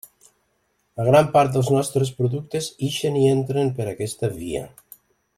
Una 0.99 1.03
gran 1.09 1.27
part 1.35 1.51
dels 1.57 1.67
nostres 1.75 2.11
productes 2.21 2.69
ixen 2.91 3.19
i 3.25 3.29
entren 3.35 3.69
per 3.81 3.87
aquesta 3.93 4.31
via. 4.39 4.63